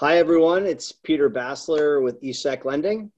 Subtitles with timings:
[0.00, 0.64] Hi, everyone.
[0.64, 3.10] It's Peter Bassler with eSecLending,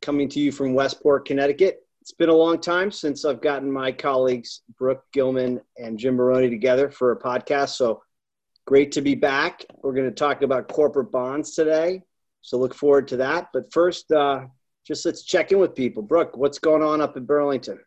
[0.00, 1.80] coming to you from Westport, Connecticut.
[2.00, 6.48] It's been a long time since I've gotten my colleagues Brooke Gillman and Jim Moroney
[6.50, 7.70] together for a podcast.
[7.70, 8.00] So
[8.64, 9.64] great to be back.
[9.82, 12.02] We're going to talk about corporate bonds today.
[12.42, 13.48] So look forward to that.
[13.52, 14.42] But first, uh,
[14.86, 16.04] just let's check in with people.
[16.04, 17.80] Brooke, what's going on up in Burlington?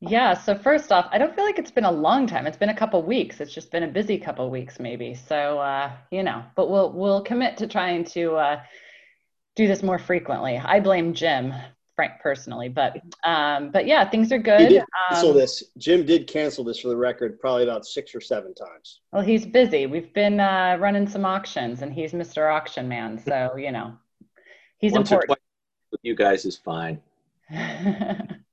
[0.00, 2.46] Yeah, so first off, I don't feel like it's been a long time.
[2.46, 3.40] It's been a couple weeks.
[3.40, 5.14] It's just been a busy couple weeks maybe.
[5.14, 8.62] So uh, you know, but we'll we'll commit to trying to uh,
[9.56, 10.56] do this more frequently.
[10.56, 11.52] I blame Jim,
[11.96, 14.60] Frank personally, but um, but yeah, things are good.
[14.60, 15.64] He did cancel um, this.
[15.78, 19.00] Jim did cancel this for the record, probably about six or seven times.
[19.12, 19.86] Well, he's busy.
[19.86, 22.54] We've been uh, running some auctions, and he's Mr.
[22.54, 23.94] Auction Man, so you know,
[24.78, 25.40] he's Once important.
[25.90, 27.00] with you guys is fine.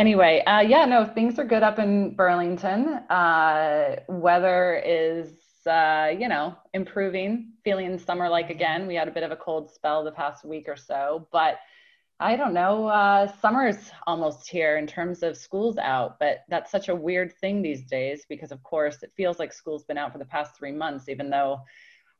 [0.00, 2.86] anyway, uh, yeah, no, things are good up in Burlington.
[3.10, 5.28] Uh, weather is,
[5.66, 8.86] uh, you know, improving, feeling summer like again.
[8.86, 11.58] We had a bit of a cold spell the past week or so, but
[12.18, 16.88] I don't know, uh, summer's almost here in terms of school's out, but that's such
[16.88, 20.18] a weird thing these days because, of course, it feels like school's been out for
[20.18, 21.60] the past three months, even though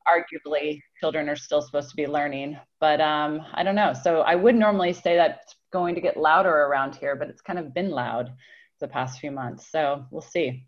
[0.07, 2.59] arguably children are still supposed to be learning.
[2.79, 3.93] But um, I don't know.
[3.93, 7.59] So I would normally say that going to get louder around here, but it's kind
[7.59, 8.31] of been loud
[8.79, 9.71] the past few months.
[9.71, 10.65] So we'll see.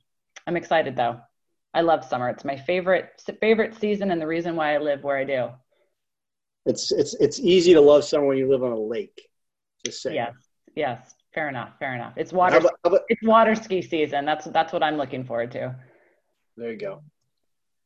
[0.47, 1.19] I'm excited though.
[1.73, 2.29] I love summer.
[2.29, 5.49] It's my favorite favorite season and the reason why I live where I do.
[6.65, 9.27] It's it's it's easy to love summer when you live on a lake.
[9.85, 10.15] Just saying.
[10.15, 10.33] Yes.
[10.75, 11.15] Yes.
[11.33, 11.71] Fair enough.
[11.79, 12.13] Fair enough.
[12.15, 12.53] It's water.
[12.53, 14.23] How about, how about, it's water ski season.
[14.23, 15.75] That's that's what I'm looking forward to.
[16.55, 17.01] There you go.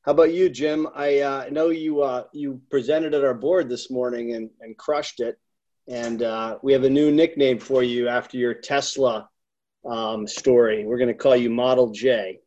[0.01, 0.87] How about you, Jim?
[0.93, 5.21] I uh, know you uh, you presented at our board this morning and, and crushed
[5.21, 5.39] it
[5.87, 9.29] and uh, we have a new nickname for you after your Tesla
[9.85, 10.85] um, story.
[10.85, 12.39] We're going to call you Model J.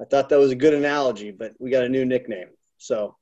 [0.00, 2.48] I thought that was a good analogy, but we got a new nickname.
[2.78, 3.16] So,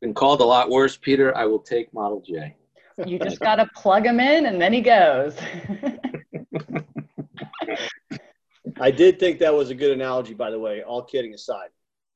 [0.00, 1.36] been called a lot worse, Peter.
[1.36, 2.56] I will take Model J.
[3.04, 5.36] You just got to plug him in, and then he goes.
[8.80, 10.82] I did think that was a good analogy, by the way.
[10.82, 11.68] All kidding aside,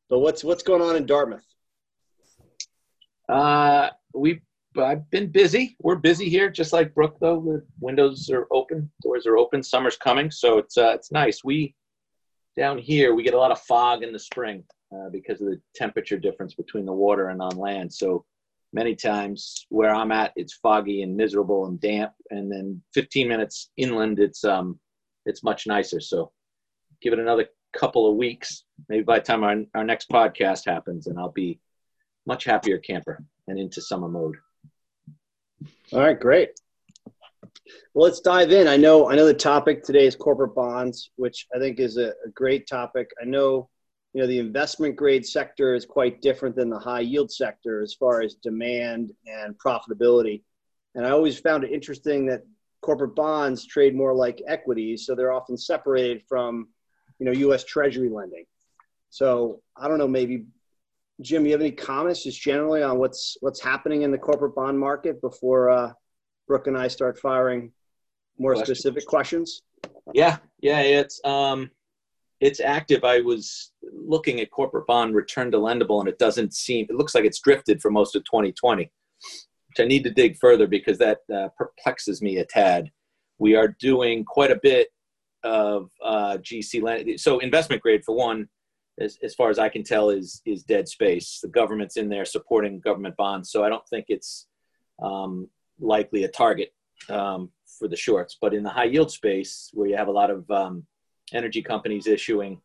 [0.09, 1.45] but what's what's going on in Dartmouth?
[3.29, 4.41] Uh, we
[4.85, 5.77] I've been busy.
[5.81, 7.17] We're busy here, just like Brooke.
[7.21, 9.63] Though the windows are open, doors are open.
[9.63, 11.43] Summer's coming, so it's uh, it's nice.
[11.45, 11.75] We
[12.57, 15.61] down here we get a lot of fog in the spring uh, because of the
[15.75, 17.93] temperature difference between the water and on land.
[17.93, 18.25] So
[18.73, 23.71] many times where I'm at, it's foggy and miserable and damp, and then 15 minutes
[23.77, 24.79] inland, it's um
[25.27, 26.01] it's much nicer.
[26.01, 26.33] So
[27.01, 31.07] give it another couple of weeks, maybe by the time our, our next podcast happens,
[31.07, 31.61] and I'll be
[32.27, 34.37] much happier camper and into summer mode.
[35.91, 36.51] All right, great.
[37.95, 38.69] Well, let's dive in.
[38.69, 42.09] I know I know the topic today is corporate bonds, which I think is a,
[42.27, 43.11] a great topic.
[43.21, 43.71] I know
[44.13, 47.95] you know the investment grade sector is quite different than the high yield sector as
[47.95, 50.43] far as demand and profitability.
[50.95, 52.43] And I always found it interesting that
[52.83, 56.69] corporate bonds trade more like equities, so they're often separated from
[57.19, 57.65] you know U.S.
[57.65, 58.45] Treasury lending.
[59.09, 60.45] So I don't know, maybe
[61.21, 64.79] Jim, you have any comments just generally on what's what's happening in the corporate bond
[64.79, 65.93] market before uh,
[66.47, 67.73] Brooke and I start firing
[68.39, 68.79] more questions.
[68.79, 69.63] specific questions?
[70.15, 71.71] Yeah, yeah, it's um,
[72.41, 73.05] it's active.
[73.05, 76.87] I was looking at corporate bond return to lendable, and it doesn't seem.
[76.89, 80.69] It looks like it's drifted for most of 2020, which I need to dig further
[80.69, 82.91] because that uh, perplexes me a tad.
[83.39, 84.89] We are doing quite a bit
[85.45, 87.19] of uh, GC lending.
[87.19, 88.49] So investment grade for one
[89.01, 91.41] as, as far as I can tell, is is dead space.
[91.43, 94.47] The government's in there supporting government bonds, so I don't think it's
[95.03, 95.49] um,
[95.81, 96.73] likely a target
[97.09, 98.37] um, for the shorts.
[98.41, 100.87] But in the high yield space, where you have a lot of um,
[101.33, 102.61] energy companies issuing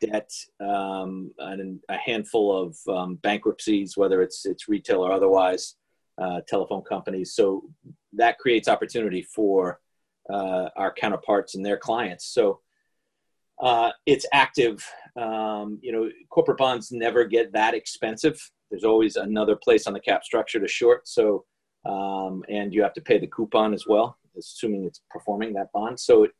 [0.00, 5.76] debt um, and a handful of um, bankruptcies, whether it's it's retail or otherwise,
[6.18, 7.62] uh, telephone companies, so
[8.12, 9.80] that creates opportunity for
[10.30, 12.26] uh, our counterparts and their clients.
[12.26, 12.60] So
[13.62, 14.84] uh, it's active.
[15.16, 18.38] Um, you know, corporate bonds never get that expensive.
[18.70, 21.06] There's always another place on the cap structure to short.
[21.06, 21.44] So,
[21.86, 26.00] um, and you have to pay the coupon as well, assuming it's performing that bond.
[26.00, 26.32] So it,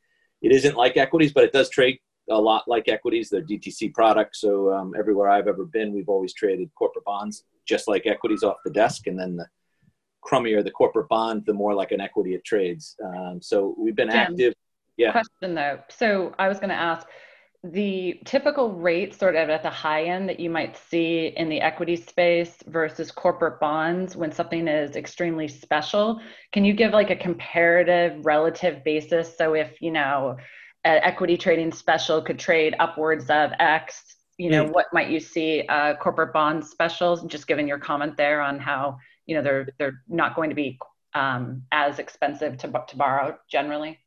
[0.43, 1.99] it isn't like equities, but it does trade
[2.29, 3.31] a lot like equities.
[3.31, 4.41] They're DTC products.
[4.41, 8.57] So um, everywhere I've ever been, we've always traded corporate bonds just like equities off
[8.65, 9.07] the desk.
[9.07, 9.47] And then the
[10.25, 12.97] crummier the corporate bond, the more like an equity it trades.
[13.05, 14.55] Um, so we've been active
[14.97, 15.13] yeah.
[15.13, 15.81] question though.
[15.89, 17.07] So I was going to ask
[17.65, 21.61] the typical rate sort of at the high end that you might see in the
[21.61, 26.21] equity space versus corporate bonds when something is extremely special.
[26.51, 29.37] Can you give like a comparative relative basis?
[29.37, 30.37] So if, you know,
[30.85, 35.65] an equity trading special could trade upwards of X, you know, what might you see
[35.69, 37.23] uh, corporate bond specials?
[37.25, 40.79] Just given your comment there on how you know they're they're not going to be
[41.15, 43.99] um, as expensive to to borrow generally.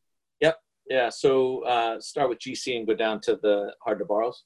[0.90, 1.10] Yeah.
[1.10, 4.44] So uh, start with GC and go down to the hard to borrows.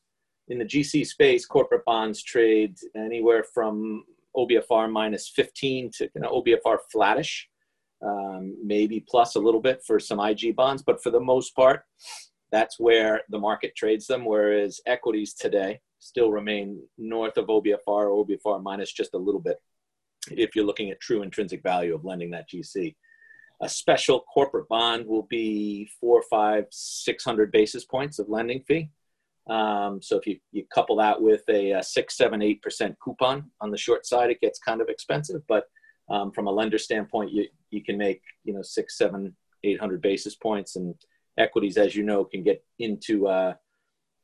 [0.48, 4.04] In the GC space, corporate bonds trade anywhere from
[4.36, 7.48] OBFR minus 15 to you know, OBFR flattish,
[8.04, 11.84] um, maybe plus a little bit for some IG bonds, but for the most part,
[12.52, 14.26] that's where the market trades them.
[14.26, 19.58] Whereas equities today still remain north of OBFR or OBFR minus just a little bit
[20.32, 22.96] if you're looking at true intrinsic value of lending that GC.
[23.62, 28.90] A special corporate bond will be four, five, six hundred basis points of lending fee.
[29.50, 33.50] Um, so if you, you couple that with a, a, six, seven, eight percent coupon
[33.60, 35.42] on the short side, it gets kind of expensive.
[35.48, 35.66] But
[36.10, 40.02] um, from a lender standpoint, you you can make you know six, seven, eight hundred
[40.02, 40.96] basis points, and
[41.38, 43.54] equities, as you know, can get into uh,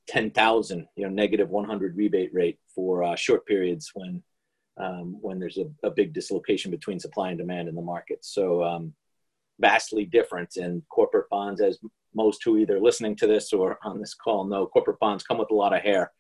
[0.08, 4.22] ten thousand, you know, negative one hundred rebate rate for uh, short periods when
[4.78, 8.20] um, when there's a, a, big dislocation between supply and demand in the market.
[8.22, 8.94] So um,
[9.60, 10.58] vastly different.
[10.58, 11.80] And corporate bonds, as
[12.14, 15.52] most who either listening to this or on this call know, corporate bonds come with
[15.52, 16.12] a lot of hair.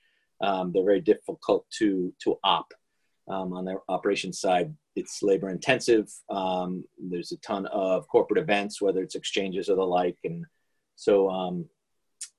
[0.41, 2.67] Um, they're very difficult to to op.
[3.27, 6.13] Um, on their operations side, it's labor intensive.
[6.29, 10.45] Um, there's a ton of corporate events, whether it's exchanges or the like, and
[10.95, 11.65] so um,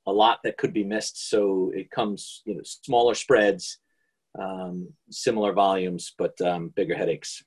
[0.06, 1.28] a lot that could be missed.
[1.28, 3.78] So it comes, you know, smaller spreads,
[4.38, 7.42] um, similar volumes, but um, bigger headaches.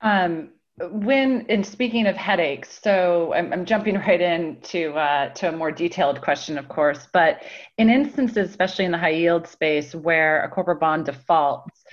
[0.00, 5.52] Um, when in speaking of headaches, so I'm, I'm jumping right into uh, to a
[5.52, 7.08] more detailed question, of course.
[7.12, 7.42] But
[7.78, 11.84] in instances, especially in the high yield space, where a corporate bond defaults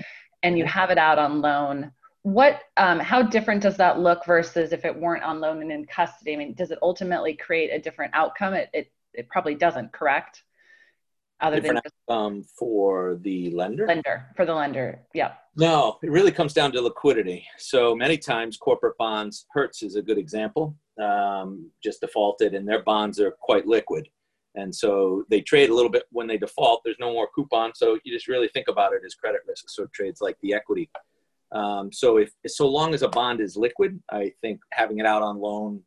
[0.44, 1.92] and you have it out on loan,
[2.24, 5.86] what um, how different does that look versus if it weren't on loan and in
[5.86, 6.34] custody?
[6.34, 8.54] I mean, does it ultimately create a different outcome?
[8.54, 10.44] It it, it probably doesn't, correct?
[11.44, 13.86] Other than um, for the lender?
[13.86, 15.34] Lender, for the lender, yeah.
[15.56, 17.46] No, it really comes down to liquidity.
[17.58, 22.82] So many times corporate bonds, Hertz is a good example, um, just defaulted and their
[22.82, 24.08] bonds are quite liquid.
[24.56, 26.82] And so they trade a little bit when they default.
[26.84, 27.74] There's no more coupon.
[27.76, 29.66] So you just really think about it as credit risk.
[29.70, 30.90] So trades like the equity.
[31.52, 35.22] Um, so if so long as a bond is liquid, I think having it out
[35.22, 35.82] on loan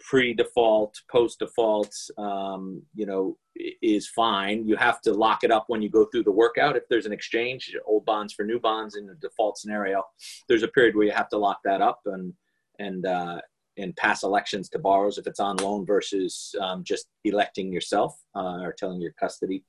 [0.00, 3.36] pre-default, post-default, um, you know,
[3.82, 4.66] is fine.
[4.66, 6.76] You have to lock it up when you go through the workout.
[6.76, 10.02] If there's an exchange, old bonds for new bonds in a default scenario,
[10.48, 12.32] there's a period where you have to lock that up and
[12.78, 13.40] and uh,
[13.76, 18.60] and pass elections to borrowers if it's on loan versus um, just electing yourself uh,
[18.62, 19.64] or telling your custody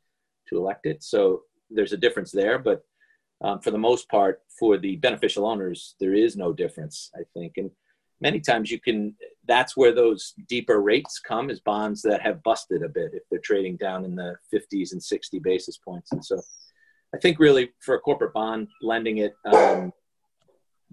[0.47, 1.03] to elect it.
[1.03, 2.81] So there's a difference there, but
[3.43, 7.53] um, for the most part, for the beneficial owners, there is no difference, I think.
[7.57, 7.71] And
[8.21, 9.15] many times you can
[9.47, 13.39] that's where those deeper rates come is bonds that have busted a bit if they're
[13.39, 16.11] trading down in the 50s and 60 basis points.
[16.11, 16.39] And so
[17.13, 19.91] i think really for a corporate bond lending it um,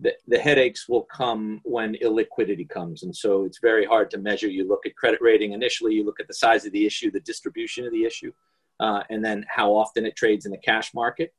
[0.01, 3.03] the, the headaches will come when illiquidity comes.
[3.03, 4.47] And so it's very hard to measure.
[4.47, 7.21] You look at credit rating initially you look at the size of the issue the
[7.21, 8.33] distribution of the issue
[8.81, 11.33] uh, and then how often it trades in the cash market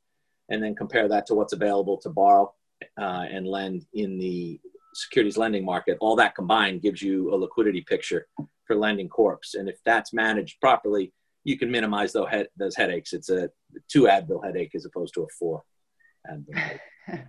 [0.50, 2.52] and then compare that to what's available to borrow
[2.98, 4.60] uh, and lend in the
[4.94, 8.26] securities lending market, all that combined gives you a liquidity picture
[8.66, 9.54] for lending corps.
[9.54, 11.12] And if that's managed properly,
[11.44, 13.12] you can minimize those, head, those headaches.
[13.12, 13.50] It's a
[13.88, 15.62] two Advil headache as opposed to a four
[16.30, 16.78] Advil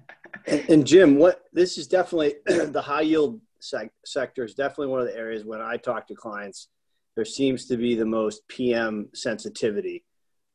[0.47, 5.01] and, and, Jim, what this is definitely the high yield sec- sector is definitely one
[5.01, 6.67] of the areas when I talk to clients,
[7.15, 10.05] there seems to be the most PM sensitivity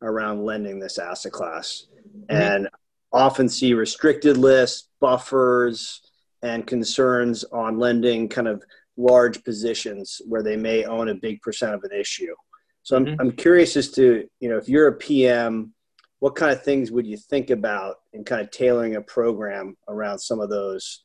[0.02, 1.86] around lending this asset class,
[2.30, 2.36] mm-hmm.
[2.36, 2.68] and
[3.12, 6.05] often see restricted lists, buffers,
[6.42, 8.62] and concerns on lending kind of
[8.96, 12.34] large positions where they may own a big percent of an issue.
[12.82, 13.20] So I'm, mm-hmm.
[13.20, 15.74] I'm curious as to, you know, if you're a PM,
[16.20, 20.18] what kind of things would you think about in kind of tailoring a program around
[20.18, 21.02] some of those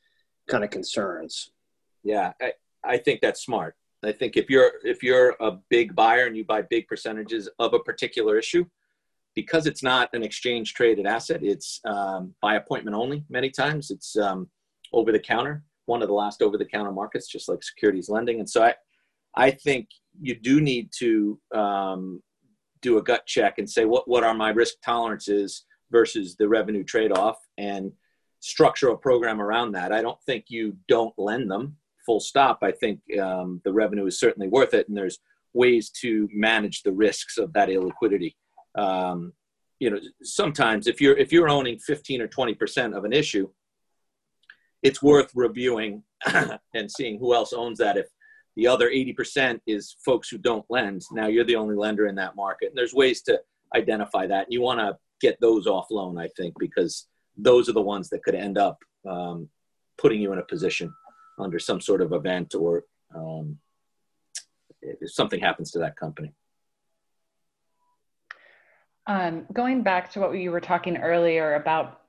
[0.49, 1.51] kind of concerns?
[2.03, 3.75] Yeah, I, I think that's smart.
[4.03, 7.73] I think if you're if you're a big buyer and you buy big percentages of
[7.73, 8.65] a particular issue,
[9.35, 13.23] because it's not an exchange traded asset, it's um, by appointment only.
[13.29, 14.49] Many times, it's um,
[14.93, 18.39] over the counter, one of the last over the counter markets, just like securities lending.
[18.39, 18.75] And so I,
[19.35, 19.87] I think
[20.19, 22.21] you do need to um,
[22.81, 26.83] do a gut check and say what what are my risk tolerances versus the revenue
[26.83, 27.91] trade off and
[28.39, 29.91] structure a program around that.
[29.91, 32.59] I don't think you don't lend them full stop.
[32.63, 35.19] I think um, the revenue is certainly worth it, and there's
[35.53, 38.35] ways to manage the risks of that illiquidity.
[38.75, 39.33] Um,
[39.79, 43.49] you know, sometimes if you're if you're owning 15 or 20 percent of an issue,
[44.83, 46.03] it's worth reviewing
[46.73, 48.07] and seeing who else owns that if
[48.55, 51.03] the other 80% is folks who don't lend.
[51.11, 52.69] Now you're the only lender in that market.
[52.69, 53.39] And there's ways to
[53.75, 54.45] identify that.
[54.45, 57.07] And you want to get those off loan, I think, because
[57.37, 58.77] those are the ones that could end up
[59.09, 59.47] um,
[59.97, 60.93] putting you in a position
[61.39, 62.83] under some sort of event or
[63.15, 63.57] um,
[64.81, 66.33] if something happens to that company.
[69.07, 72.00] Um, going back to what you were talking earlier about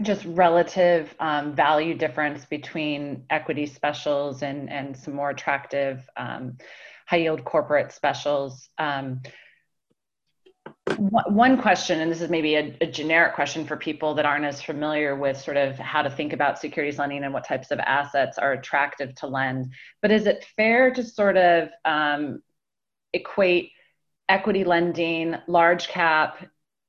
[0.00, 6.56] just relative um, value difference between equity specials and, and some more attractive um,
[7.06, 8.70] high yield corporate specials.
[8.78, 9.20] Um,
[10.96, 14.62] one question, and this is maybe a, a, generic question for people that aren't as
[14.62, 18.38] familiar with sort of how to think about securities lending and what types of assets
[18.38, 22.42] are attractive to lend, but is it fair to sort of um,
[23.12, 23.72] equate
[24.28, 26.46] equity lending, large cap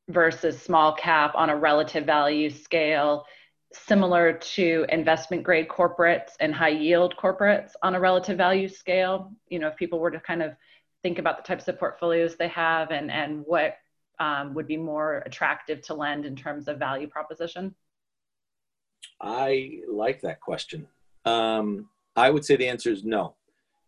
[0.10, 3.26] versus small cap on a relative value scale,
[3.72, 9.32] similar to investment grade corporates and high yield corporates on a relative value scale?
[9.50, 10.54] You know, if people were to kind of
[11.02, 13.76] think about the types of portfolios they have and, and what
[14.20, 17.74] um, would be more attractive to lend in terms of value proposition?
[19.22, 20.88] I like that question.
[21.26, 23.36] Um, I would say the answer is no.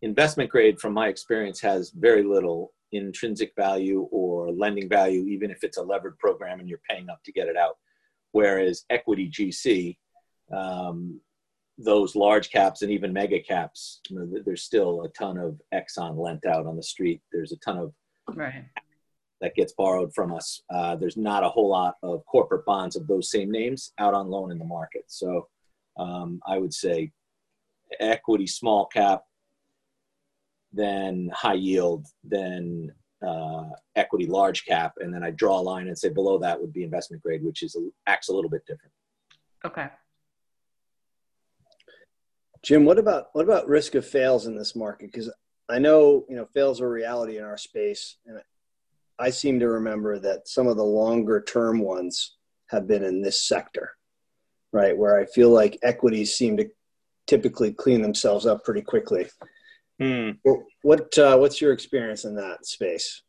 [0.02, 5.64] Investment grade, from my experience, has very little intrinsic value or lending value, even if
[5.64, 7.78] it's a levered program and you're paying up to get it out.
[8.32, 9.98] Whereas equity GC,
[10.56, 11.20] um,
[11.78, 16.18] those large caps and even mega caps, you know, there's still a ton of Exxon
[16.18, 17.22] lent out on the street.
[17.32, 17.94] There's a ton of
[18.34, 18.66] right.
[19.42, 20.62] that gets borrowed from us.
[20.74, 24.30] Uh, there's not a whole lot of corporate bonds of those same names out on
[24.30, 25.04] loan in the market.
[25.08, 25.48] So
[25.98, 27.12] um, I would say
[28.00, 29.24] equity small cap
[30.76, 32.92] then high yield, then
[33.26, 36.74] uh, equity large cap, and then I draw a line and say below that would
[36.74, 37.78] be investment grade, which is
[38.08, 38.94] acts a little bit different.
[39.66, 39.88] Okay.
[42.62, 45.12] Jim, what about what about risk of fails in this market?
[45.12, 45.32] Because
[45.70, 48.40] I know you know fails are reality in our space, and
[49.18, 52.36] I seem to remember that some of the longer term ones
[52.68, 53.92] have been in this sector,
[54.72, 54.98] right?
[54.98, 56.70] Where I feel like equities seem to
[57.28, 59.28] typically clean themselves up pretty quickly.
[60.00, 60.32] Hmm.
[60.82, 63.22] What uh, what's your experience in that space?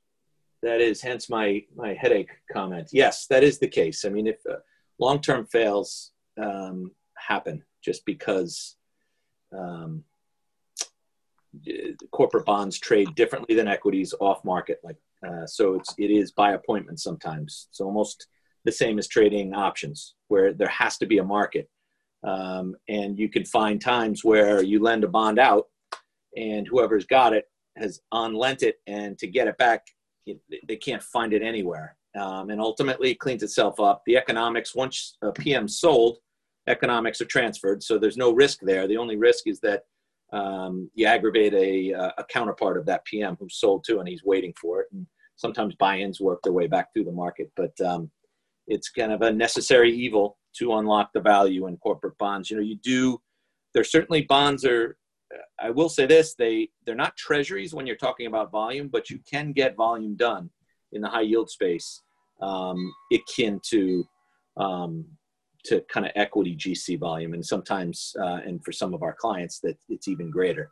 [0.63, 2.89] That is, hence my my headache comment.
[2.93, 4.05] Yes, that is the case.
[4.05, 4.57] I mean, if uh,
[4.99, 6.11] long term fails
[6.43, 8.77] um, happen just because
[9.57, 10.03] um,
[12.11, 14.97] corporate bonds trade differently than equities off market, like
[15.27, 17.69] uh, so, it's it is by appointment sometimes.
[17.71, 18.27] It's almost
[18.65, 21.71] the same as trading options, where there has to be a market,
[22.25, 25.67] um, and you can find times where you lend a bond out
[26.37, 27.45] and whoever's got it
[27.77, 29.87] has unlent it, and to get it back,
[30.67, 31.97] they can't find it anywhere.
[32.19, 34.03] Um, and ultimately, it cleans itself up.
[34.07, 36.19] The economics, once a PM sold,
[36.67, 38.89] economics are transferred, so there's no risk there.
[38.89, 39.83] The only risk is that
[40.33, 44.55] um, you aggravate a, a counterpart of that PM who sold to, and he's waiting
[44.61, 44.89] for it.
[44.93, 48.11] And sometimes buy-ins work their way back through the market, but um,
[48.67, 52.51] it's kind of a necessary evil to unlock the value in corporate bonds.
[52.51, 53.21] You know, you do.
[53.75, 54.97] There's certainly bonds are
[55.61, 59.19] I will say this: they they're not treasuries when you're talking about volume, but you
[59.31, 60.51] can get volume done
[60.93, 62.03] in the high yield space,
[62.41, 64.05] um, akin to
[64.57, 65.05] um,
[65.65, 69.61] to kind of equity GC volume, and sometimes uh, and for some of our clients
[69.61, 70.71] that it's even greater.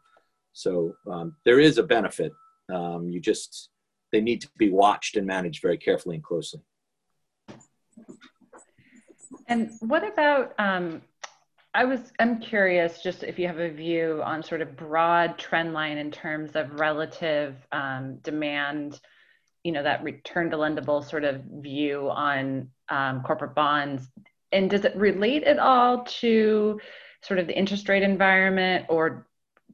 [0.52, 2.32] So um, there is a benefit.
[2.73, 3.70] Um, you just
[4.12, 6.61] they need to be watched and managed very carefully and closely.
[9.49, 11.02] And what about um,
[11.75, 15.73] I was I'm curious just if you have a view on sort of broad trend
[15.73, 19.00] line in terms of relative um, demand,
[19.64, 24.09] you know, that return to lendable sort of view on um, corporate bonds.
[24.52, 26.81] And does it relate at all to
[27.23, 29.26] sort of the interest rate environment or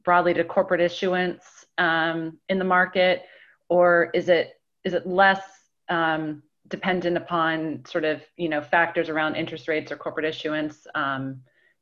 [0.03, 1.43] broadly to corporate issuance
[1.77, 3.25] um, in the market?
[3.69, 5.43] Or is it is it less
[5.87, 10.87] um, dependent upon sort of, you know, factors around interest rates or corporate issuance?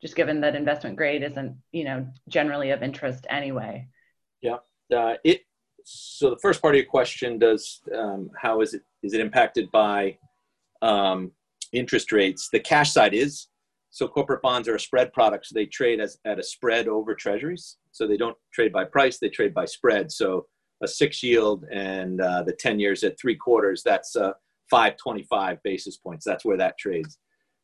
[0.01, 3.87] Just given that investment grade isn't you know generally of interest anyway.
[4.41, 4.57] Yeah.
[4.95, 5.41] Uh, it
[5.83, 9.69] so the first part of your question does um, how is it is it impacted
[9.71, 10.17] by
[10.81, 11.31] um,
[11.73, 12.49] interest rates?
[12.51, 13.47] The cash side is.
[13.91, 17.15] So corporate bonds are a spread product so they trade as at a spread over
[17.15, 17.77] treasuries.
[17.91, 20.11] So they don't trade by price they trade by spread.
[20.11, 20.45] So
[20.83, 24.33] a six yield and uh, the 10 years at three quarters that's uh,
[24.69, 26.23] 525 basis points.
[26.23, 27.17] That's where that trades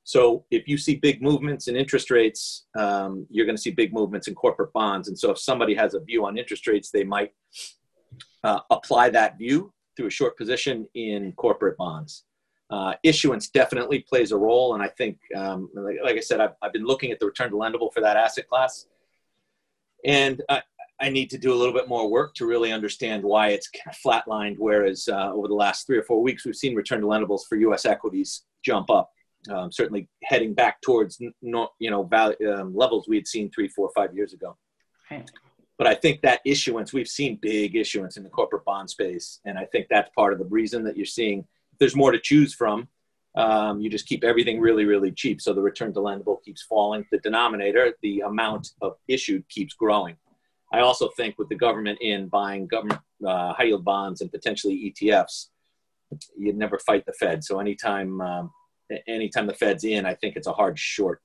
[0.05, 3.91] so if you see big movements in interest rates, um, you're going to see big
[3.91, 5.07] movements in corporate bonds.
[5.07, 7.33] And so if somebody has a view on interest rates, they might
[8.43, 12.23] uh, apply that view through a short position in corporate bonds.
[12.69, 14.75] Uh, issuance definitely plays a role.
[14.75, 17.49] And I think, um, like, like, I said, I've, I've, been looking at the return
[17.49, 18.85] to lendable for that asset class.
[20.03, 20.61] And I,
[21.01, 23.87] I need to do a little bit more work to really understand why it's kind
[23.87, 24.57] of flatlined.
[24.59, 27.55] Whereas uh, over the last three or four weeks, we've seen return to lendables for
[27.55, 27.85] U.S.
[27.85, 29.11] equities jump up,
[29.49, 33.67] um, certainly heading back towards no, you know value, um, levels we had seen three,
[33.67, 34.57] four, five years ago.
[35.09, 35.29] Right.
[35.77, 39.57] But I think that issuance, we've seen big issuance in the corporate bond space, and
[39.57, 41.45] I think that's part of the reason that you're seeing.
[41.79, 42.87] There's more to choose from.
[43.35, 45.41] Um, you just keep everything really, really cheap.
[45.41, 47.05] So the return to lendable keeps falling.
[47.11, 50.15] The denominator, the amount of issued, keeps growing.
[50.71, 54.93] I also think with the government in buying government uh, high yield bonds and potentially
[55.01, 55.47] ETFs,
[56.37, 57.43] you'd never fight the Fed.
[57.43, 58.51] So anytime, um,
[59.07, 61.21] anytime the Fed's in, I think it's a hard short.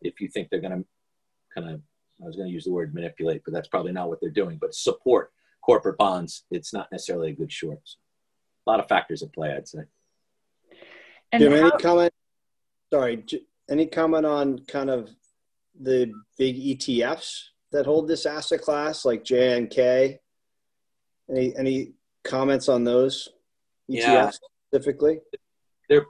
[0.00, 0.84] If you think they're going to
[1.54, 1.80] kind of,
[2.22, 4.58] I was going to use the word manipulate, but that's probably not what they're doing.
[4.60, 7.78] But support corporate bonds, it's not necessarily a good short.
[7.84, 7.98] So
[8.66, 9.82] a lot of factors at play, I'd say.
[11.30, 12.12] And Jim, how- any comment?
[12.92, 13.24] Sorry,
[13.70, 15.10] any comment on kind of
[15.80, 20.18] the big ETFs that hold this asset class, like JNK?
[21.30, 21.92] Any any
[22.24, 23.30] comments on those
[23.90, 24.30] ETFs yeah.
[24.66, 25.20] specifically?
[25.88, 26.04] They're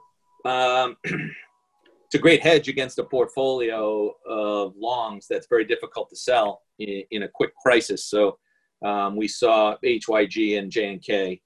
[0.45, 6.63] um, it's a great hedge against a portfolio of longs that's very difficult to sell
[6.79, 8.07] in, in a quick crisis.
[8.07, 8.39] So
[8.85, 11.41] um, we saw HYG and JNK.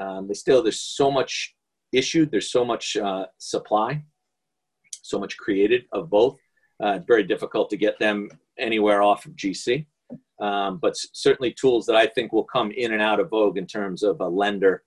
[0.00, 1.54] Um, they still there's so much
[1.92, 2.30] issued.
[2.30, 4.02] There's so much uh, supply,
[5.02, 6.38] so much created of both.
[6.82, 9.86] Uh, it's very difficult to get them anywhere off of GC.
[10.40, 13.66] Um, but certainly tools that I think will come in and out of vogue in
[13.66, 14.82] terms of a lender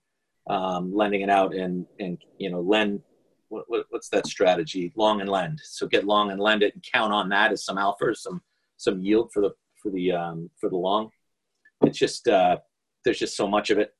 [0.48, 3.00] um, lending it out and and you know lend
[3.48, 6.84] what, what, what's that strategy long and lend so get long and lend it and
[6.92, 8.40] count on that as some alpha some
[8.76, 9.50] some yield for the
[9.82, 11.10] for the um, for the long
[11.82, 12.56] it's just uh,
[13.04, 13.94] there's just so much of it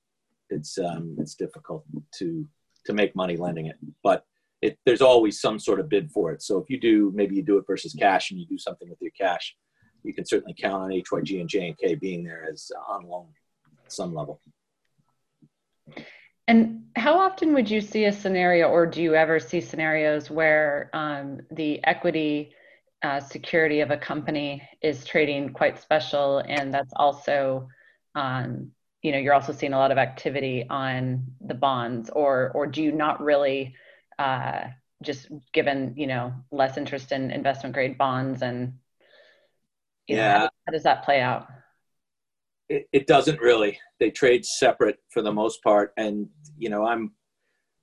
[0.50, 2.47] it's um, it's difficult to
[2.88, 3.76] to make money lending it.
[4.02, 4.25] But
[4.61, 6.43] it, there's always some sort of bid for it.
[6.43, 9.00] So if you do, maybe you do it versus cash and you do something with
[9.00, 9.55] your cash,
[10.02, 13.28] you can certainly count on HYG and JNK being there as on loan
[13.85, 14.40] at some level.
[16.49, 20.90] And how often would you see a scenario, or do you ever see scenarios where
[20.95, 22.55] um, the equity
[23.02, 27.69] uh, security of a company is trading quite special, and that's also
[28.15, 32.67] um, you know you're also seeing a lot of activity on the bonds or or
[32.67, 33.75] do you not really
[34.19, 34.65] uh,
[35.02, 38.73] just given you know less interest in investment grade bonds and
[40.08, 41.47] yeah know, how, how, does that play out
[42.69, 43.78] it, it doesn't really.
[43.99, 45.93] They trade separate for the most part.
[45.97, 46.28] And
[46.59, 47.13] you know i'm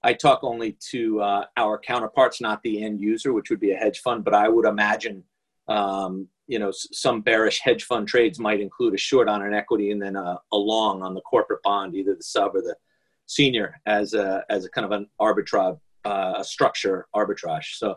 [0.04, 3.78] i talk only to uh, our counterparts not the end user which would be a
[3.78, 4.24] hedge fund.
[4.24, 5.24] But i would imagine
[5.67, 9.91] um, you know some bearish hedge fund trades might include a short on an equity
[9.91, 12.76] and then a, a long on the corporate bond either the sub or the
[13.26, 17.78] senior as a as a kind of an arbitrage uh, structure arbitrage.
[17.78, 17.95] So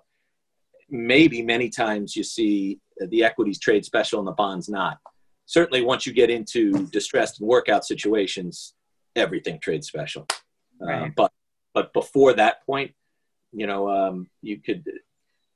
[0.89, 4.99] maybe many times you see the equities trade special and the bonds not
[5.49, 8.75] certainly once you get into distressed and workout situations
[9.17, 10.27] everything trades special
[10.81, 11.03] uh, right.
[11.03, 11.33] uh, but
[11.75, 12.93] but before that point
[13.53, 14.85] you know um, you could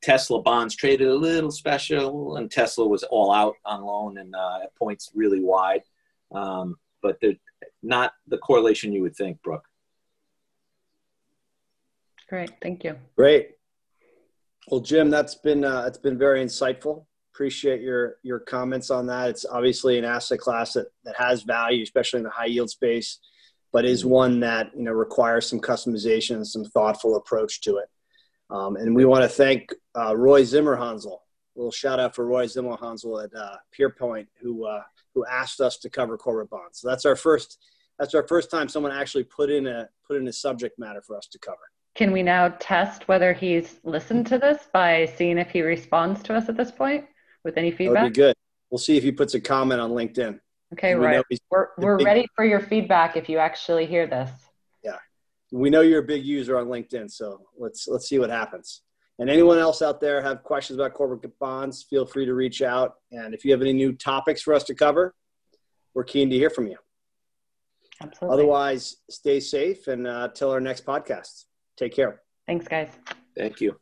[0.03, 4.59] Tesla bonds traded a little special, and Tesla was all out on loan and uh,
[4.65, 5.83] at points really wide.
[6.33, 7.37] Um, but they're
[7.83, 9.65] not the correlation you would think, Brooke.
[12.29, 12.97] Great, thank you.
[13.17, 13.51] Great.
[14.69, 17.07] Well, Jim, that's been uh, it's been very insightful.
[17.35, 19.31] Appreciate your your comments on that.
[19.31, 23.21] It's obviously an asset class that, that has value, especially in the high yield space,
[23.73, 27.89] but is one that you know requires some customization and some thoughtful approach to it.
[28.51, 31.21] Um, and we want to thank uh, Roy Zimmerhansel.
[31.57, 34.83] A little shout out for Roy Zimmerhansel at uh, Pierpoint, who uh,
[35.15, 36.81] who asked us to cover corporate bonds.
[36.81, 37.59] So that's our first
[37.99, 41.17] that's our first time someone actually put in a put in a subject matter for
[41.17, 41.57] us to cover.
[41.95, 46.35] Can we now test whether he's listened to this by seeing if he responds to
[46.35, 47.07] us at this point
[47.45, 47.95] with any feedback?
[47.95, 48.37] That'd be good.
[48.71, 50.41] We'll see if he puts a comment on LinkedIn.
[50.73, 51.23] Okay, right.
[51.51, 52.07] We're, we're big...
[52.07, 54.31] ready for your feedback if you actually hear this
[54.83, 54.97] Yeah,
[55.51, 58.81] we know you're a big user on LinkedIn, so let's let's see what happens.
[59.19, 62.95] And anyone else out there have questions about corporate bonds, feel free to reach out.
[63.13, 65.15] And if you have any new topics for us to cover,
[65.95, 66.79] we're keen to hear from you.
[68.01, 68.35] Absolutely.
[68.35, 71.45] Otherwise, stay safe and uh, till our next podcast.
[71.77, 72.23] Take care.
[72.47, 72.89] Thanks, guys.
[73.37, 73.77] Thank you.